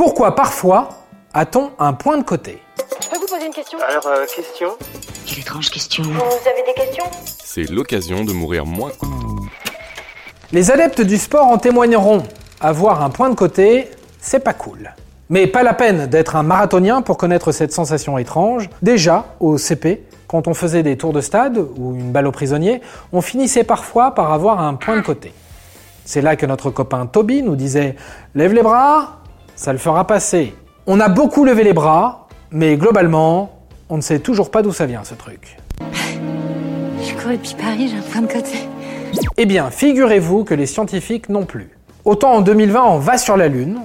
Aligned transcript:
Pourquoi 0.00 0.34
parfois 0.34 0.88
a-t-on 1.34 1.72
un 1.78 1.92
point 1.92 2.16
de 2.16 2.22
côté 2.22 2.62
Je 3.02 3.08
peux 3.10 3.18
vous 3.18 3.26
poser 3.26 3.44
une 3.44 3.52
question 3.52 3.78
Alors, 3.86 4.06
euh, 4.06 4.24
question 4.34 4.68
Quelle 5.26 5.40
étrange 5.40 5.68
question. 5.68 6.04
Vous 6.04 6.48
avez 6.48 6.62
des 6.66 6.72
questions 6.72 7.04
C'est 7.44 7.70
l'occasion 7.70 8.24
de 8.24 8.32
mourir 8.32 8.64
moins. 8.64 8.92
Les 10.52 10.70
adeptes 10.70 11.02
du 11.02 11.18
sport 11.18 11.48
en 11.48 11.58
témoigneront. 11.58 12.22
Avoir 12.62 13.04
un 13.04 13.10
point 13.10 13.28
de 13.28 13.34
côté, 13.34 13.90
c'est 14.18 14.40
pas 14.40 14.54
cool. 14.54 14.94
Mais 15.28 15.46
pas 15.46 15.62
la 15.62 15.74
peine 15.74 16.06
d'être 16.06 16.34
un 16.34 16.44
marathonien 16.44 17.02
pour 17.02 17.18
connaître 17.18 17.52
cette 17.52 17.74
sensation 17.74 18.16
étrange. 18.16 18.70
Déjà, 18.80 19.34
au 19.38 19.58
CP, 19.58 20.06
quand 20.28 20.48
on 20.48 20.54
faisait 20.54 20.82
des 20.82 20.96
tours 20.96 21.12
de 21.12 21.20
stade 21.20 21.58
ou 21.76 21.94
une 21.94 22.10
balle 22.10 22.26
au 22.26 22.32
prisonnier, 22.32 22.80
on 23.12 23.20
finissait 23.20 23.64
parfois 23.64 24.14
par 24.14 24.32
avoir 24.32 24.60
un 24.60 24.76
point 24.76 24.96
de 24.96 25.02
côté. 25.02 25.34
C'est 26.06 26.22
là 26.22 26.36
que 26.36 26.46
notre 26.46 26.70
copain 26.70 27.04
Toby 27.04 27.42
nous 27.42 27.54
disait 27.54 27.96
Lève 28.34 28.54
les 28.54 28.62
bras, 28.62 29.19
ça 29.60 29.74
le 29.74 29.78
fera 29.78 30.06
passer. 30.06 30.54
On 30.86 31.00
a 31.00 31.10
beaucoup 31.10 31.44
levé 31.44 31.64
les 31.64 31.74
bras, 31.74 32.28
mais 32.50 32.78
globalement, 32.78 33.60
on 33.90 33.98
ne 33.98 34.00
sait 34.00 34.18
toujours 34.18 34.50
pas 34.50 34.62
d'où 34.62 34.72
ça 34.72 34.86
vient 34.86 35.04
ce 35.04 35.12
truc. 35.12 35.58
Je 35.82 37.12
cours 37.12 37.32
depuis 37.32 37.54
Paris, 37.60 37.88
j'ai 37.90 37.98
un 37.98 38.10
point 38.10 38.22
de 38.22 38.32
côté. 38.32 38.56
Eh 39.36 39.44
bien, 39.44 39.70
figurez-vous 39.70 40.44
que 40.44 40.54
les 40.54 40.64
scientifiques 40.64 41.28
non 41.28 41.44
plus. 41.44 41.68
Autant 42.06 42.32
en 42.36 42.40
2020 42.40 42.84
on 42.84 42.98
va 42.98 43.18
sur 43.18 43.36
la 43.36 43.48
Lune, 43.48 43.80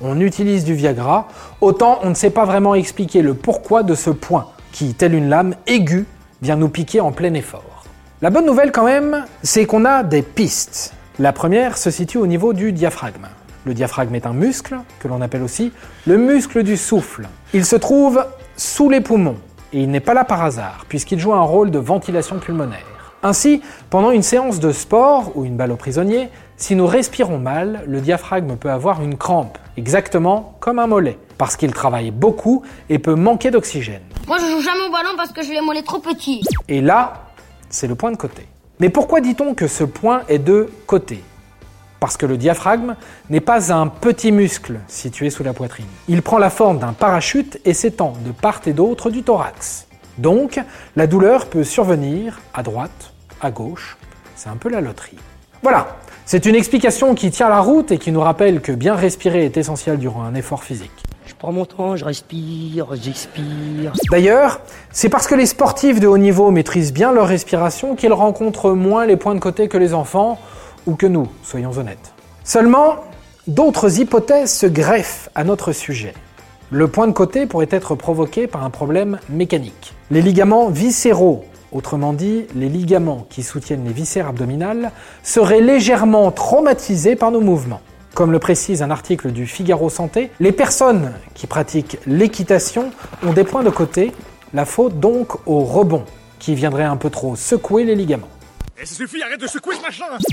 on 0.00 0.20
utilise 0.20 0.64
du 0.64 0.74
Viagra, 0.74 1.26
autant 1.60 1.98
on 2.04 2.10
ne 2.10 2.14
sait 2.14 2.30
pas 2.30 2.44
vraiment 2.44 2.76
expliquer 2.76 3.20
le 3.20 3.34
pourquoi 3.34 3.82
de 3.82 3.96
ce 3.96 4.10
point 4.10 4.46
qui, 4.70 4.94
tel 4.94 5.12
une 5.12 5.28
lame 5.28 5.56
aiguë, 5.66 6.06
vient 6.40 6.54
nous 6.54 6.68
piquer 6.68 7.00
en 7.00 7.10
plein 7.10 7.34
effort. 7.34 7.84
La 8.22 8.30
bonne 8.30 8.46
nouvelle 8.46 8.70
quand 8.70 8.84
même, 8.84 9.24
c'est 9.42 9.66
qu'on 9.66 9.86
a 9.86 10.04
des 10.04 10.22
pistes. 10.22 10.94
La 11.18 11.32
première 11.32 11.78
se 11.78 11.90
situe 11.90 12.18
au 12.18 12.28
niveau 12.28 12.52
du 12.52 12.70
diaphragme. 12.70 13.26
Le 13.66 13.74
diaphragme 13.74 14.14
est 14.14 14.26
un 14.26 14.32
muscle, 14.32 14.76
que 15.00 15.08
l'on 15.08 15.20
appelle 15.20 15.42
aussi 15.42 15.72
le 16.06 16.18
muscle 16.18 16.62
du 16.62 16.76
souffle. 16.76 17.26
Il 17.52 17.64
se 17.64 17.74
trouve 17.74 18.24
sous 18.56 18.88
les 18.88 19.00
poumons, 19.00 19.38
et 19.72 19.80
il 19.80 19.90
n'est 19.90 19.98
pas 19.98 20.14
là 20.14 20.22
par 20.22 20.44
hasard, 20.44 20.86
puisqu'il 20.88 21.18
joue 21.18 21.34
un 21.34 21.42
rôle 21.42 21.72
de 21.72 21.80
ventilation 21.80 22.38
pulmonaire. 22.38 22.86
Ainsi, 23.24 23.62
pendant 23.90 24.12
une 24.12 24.22
séance 24.22 24.60
de 24.60 24.70
sport 24.70 25.32
ou 25.34 25.44
une 25.44 25.56
balle 25.56 25.72
au 25.72 25.76
prisonnier, 25.76 26.28
si 26.56 26.76
nous 26.76 26.86
respirons 26.86 27.38
mal, 27.38 27.82
le 27.88 28.00
diaphragme 28.00 28.54
peut 28.54 28.70
avoir 28.70 29.02
une 29.02 29.16
crampe, 29.16 29.58
exactement 29.76 30.54
comme 30.60 30.78
un 30.78 30.86
mollet, 30.86 31.18
parce 31.36 31.56
qu'il 31.56 31.72
travaille 31.72 32.12
beaucoup 32.12 32.62
et 32.88 33.00
peut 33.00 33.16
manquer 33.16 33.50
d'oxygène. 33.50 34.02
Moi, 34.28 34.38
je 34.38 34.46
joue 34.46 34.60
jamais 34.60 34.86
au 34.88 34.92
ballon 34.92 35.16
parce 35.16 35.32
que 35.32 35.42
je 35.42 35.50
l'ai 35.50 35.60
mollet 35.60 35.82
trop 35.82 35.98
petit. 35.98 36.40
Et 36.68 36.80
là, 36.80 37.14
c'est 37.68 37.88
le 37.88 37.96
point 37.96 38.12
de 38.12 38.16
côté. 38.16 38.46
Mais 38.78 38.90
pourquoi 38.90 39.20
dit-on 39.20 39.54
que 39.54 39.66
ce 39.66 39.82
point 39.82 40.22
est 40.28 40.38
de 40.38 40.70
côté? 40.86 41.24
Parce 42.06 42.16
que 42.16 42.26
le 42.26 42.36
diaphragme 42.36 42.94
n'est 43.30 43.40
pas 43.40 43.72
un 43.72 43.88
petit 43.88 44.30
muscle 44.30 44.78
situé 44.86 45.28
sous 45.28 45.42
la 45.42 45.52
poitrine. 45.52 45.88
Il 46.06 46.22
prend 46.22 46.38
la 46.38 46.50
forme 46.50 46.78
d'un 46.78 46.92
parachute 46.92 47.58
et 47.64 47.74
s'étend 47.74 48.12
de 48.24 48.30
part 48.30 48.60
et 48.66 48.72
d'autre 48.72 49.10
du 49.10 49.24
thorax. 49.24 49.88
Donc, 50.16 50.60
la 50.94 51.08
douleur 51.08 51.46
peut 51.46 51.64
survenir 51.64 52.38
à 52.54 52.62
droite, 52.62 53.12
à 53.40 53.50
gauche. 53.50 53.96
C'est 54.36 54.48
un 54.48 54.54
peu 54.54 54.68
la 54.68 54.80
loterie. 54.80 55.18
Voilà, 55.64 55.96
c'est 56.26 56.46
une 56.46 56.54
explication 56.54 57.16
qui 57.16 57.32
tient 57.32 57.48
la 57.48 57.58
route 57.58 57.90
et 57.90 57.98
qui 57.98 58.12
nous 58.12 58.20
rappelle 58.20 58.60
que 58.60 58.70
bien 58.70 58.94
respirer 58.94 59.44
est 59.44 59.56
essentiel 59.56 59.98
durant 59.98 60.22
un 60.22 60.36
effort 60.36 60.62
physique. 60.62 61.02
Je 61.26 61.34
prends 61.34 61.50
mon 61.50 61.64
temps, 61.64 61.96
je 61.96 62.04
respire, 62.04 62.86
j'expire. 62.94 63.94
D'ailleurs, 64.12 64.60
c'est 64.92 65.08
parce 65.08 65.26
que 65.26 65.34
les 65.34 65.46
sportifs 65.46 65.98
de 65.98 66.06
haut 66.06 66.18
niveau 66.18 66.52
maîtrisent 66.52 66.92
bien 66.92 67.10
leur 67.10 67.26
respiration 67.26 67.96
qu'ils 67.96 68.12
rencontrent 68.12 68.70
moins 68.70 69.06
les 69.06 69.16
points 69.16 69.34
de 69.34 69.40
côté 69.40 69.66
que 69.66 69.76
les 69.76 69.92
enfants, 69.92 70.38
ou 70.86 70.94
que 70.94 71.06
nous, 71.06 71.28
soyons 71.42 71.76
honnêtes. 71.76 72.12
Seulement, 72.44 72.96
d'autres 73.46 74.00
hypothèses 74.00 74.52
se 74.52 74.66
greffent 74.66 75.28
à 75.34 75.44
notre 75.44 75.72
sujet. 75.72 76.14
Le 76.70 76.88
point 76.88 77.06
de 77.06 77.12
côté 77.12 77.46
pourrait 77.46 77.68
être 77.70 77.94
provoqué 77.94 78.46
par 78.46 78.64
un 78.64 78.70
problème 78.70 79.18
mécanique. 79.28 79.94
Les 80.10 80.22
ligaments 80.22 80.68
viscéraux, 80.68 81.44
autrement 81.70 82.12
dit 82.12 82.46
les 82.56 82.68
ligaments 82.68 83.26
qui 83.30 83.42
soutiennent 83.42 83.84
les 83.84 83.92
viscères 83.92 84.28
abdominales, 84.28 84.90
seraient 85.22 85.60
légèrement 85.60 86.30
traumatisés 86.32 87.14
par 87.14 87.30
nos 87.30 87.40
mouvements. 87.40 87.80
Comme 88.14 88.32
le 88.32 88.38
précise 88.38 88.82
un 88.82 88.90
article 88.90 89.30
du 89.30 89.46
Figaro 89.46 89.90
Santé, 89.90 90.30
les 90.40 90.52
personnes 90.52 91.12
qui 91.34 91.46
pratiquent 91.46 91.98
l'équitation 92.06 92.90
ont 93.24 93.32
des 93.32 93.44
points 93.44 93.62
de 93.62 93.70
côté, 93.70 94.12
la 94.54 94.64
faute 94.64 94.98
donc 94.98 95.36
au 95.46 95.60
rebond, 95.60 96.04
qui 96.38 96.54
viendrait 96.54 96.84
un 96.84 96.96
peu 96.96 97.10
trop 97.10 97.36
secouer 97.36 97.84
les 97.84 97.94
ligaments. 97.94 98.28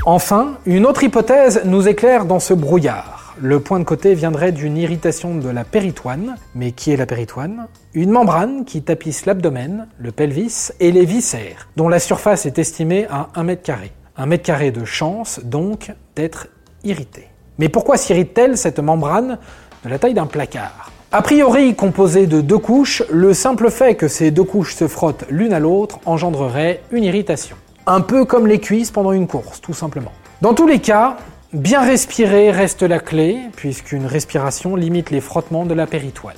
Enfin, 0.06 0.58
une 0.66 0.86
autre 0.86 1.04
hypothèse 1.04 1.62
nous 1.64 1.88
éclaire 1.88 2.26
dans 2.26 2.42
ce 2.42 2.54
brouillard. 2.54 3.36
Le 3.40 3.62
point 3.62 3.80
de 3.80 3.86
côté 3.86 4.16
viendrait 4.16 4.52
d'une 4.52 4.78
irritation 4.78 5.36
de 5.36 5.50
la 5.50 5.64
péritoine. 5.64 6.36
Mais 6.54 6.74
qui 6.74 6.92
est 6.92 6.98
la 6.98 7.06
péritoine? 7.06 7.68
Une 7.94 8.12
membrane 8.12 8.66
qui 8.66 8.82
tapisse 8.82 9.26
l'abdomen, 9.26 9.88
le 9.98 10.12
pelvis 10.12 10.72
et 10.82 10.92
les 10.92 11.06
viscères, 11.06 11.70
dont 11.78 11.88
la 11.88 12.00
surface 12.00 12.46
est 12.46 12.60
estimée 12.60 13.08
à 13.10 13.30
1 13.36 13.44
mètre 13.44 13.64
carré. 13.64 13.92
Un 14.18 14.26
mètre 14.26 14.44
carré 14.44 14.72
de 14.72 14.84
chance, 14.84 15.40
donc, 15.44 15.92
d'être 16.16 16.48
irrité. 16.84 17.30
Mais 17.60 17.70
pourquoi 17.70 17.96
s'irrite-t-elle 17.96 18.58
cette 18.58 18.80
membrane 18.80 19.40
de 19.86 19.90
la 19.90 20.00
taille 20.00 20.16
d'un 20.16 20.28
placard? 20.28 20.92
A 21.14 21.22
priori 21.22 21.76
composée 21.76 22.28
de 22.28 22.42
deux 22.42 22.58
couches, 22.58 23.04
le 23.10 23.34
simple 23.34 23.70
fait 23.70 23.96
que 23.96 24.08
ces 24.08 24.32
deux 24.32 24.44
couches 24.44 24.76
se 24.76 24.88
frottent 24.88 25.26
l'une 25.30 25.54
à 25.54 25.60
l'autre 25.60 26.00
engendrerait 26.06 26.82
une 26.92 27.04
irritation. 27.04 27.56
Un 27.86 28.02
peu 28.02 28.24
comme 28.24 28.48
les 28.48 28.60
cuisses 28.60 28.92
pendant 28.92 29.12
une 29.12 29.28
course, 29.28 29.60
tout 29.60 29.74
simplement. 29.74 30.14
Dans 30.42 30.54
tous 30.54 30.68
les 30.68 30.80
cas, 30.80 31.18
bien 31.52 31.82
respirer 31.82 32.50
reste 32.52 32.82
la 32.82 33.00
clé, 33.00 33.42
puisqu'une 33.56 34.06
respiration 34.06 34.76
limite 34.76 35.12
les 35.12 35.20
frottements 35.20 35.66
de 35.66 35.74
la 35.74 35.86
péritoine. 35.86 36.38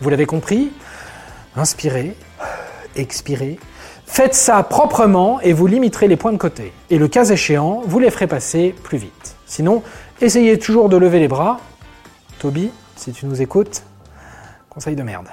Vous 0.00 0.08
l'avez 0.08 0.26
compris 0.26 0.72
Inspirez, 1.56 2.16
expirez. 2.96 3.58
Faites 4.06 4.34
ça 4.34 4.62
proprement 4.62 5.40
et 5.40 5.52
vous 5.52 5.66
limiterez 5.66 6.08
les 6.08 6.16
points 6.16 6.32
de 6.32 6.38
côté. 6.38 6.72
Et 6.88 6.98
le 6.98 7.08
cas 7.08 7.26
échéant, 7.26 7.82
vous 7.84 7.98
les 7.98 8.10
ferez 8.10 8.26
passer 8.26 8.74
plus 8.82 8.96
vite. 8.96 9.36
Sinon, 9.44 9.82
essayez 10.20 10.58
toujours 10.58 10.88
de 10.88 10.96
lever 10.96 11.18
les 11.18 11.28
bras. 11.28 11.60
Toby, 12.38 12.70
si 12.96 13.12
tu 13.12 13.26
nous 13.26 13.42
écoutes, 13.42 13.82
conseil 14.70 14.96
de 14.96 15.02
merde. 15.02 15.28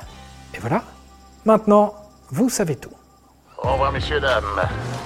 Et 0.53 0.59
voilà, 0.59 0.83
maintenant, 1.45 1.93
vous 2.31 2.49
savez 2.49 2.75
tout. 2.75 2.89
Au 3.63 3.71
revoir, 3.71 3.91
messieurs, 3.91 4.19
dames. 4.19 4.43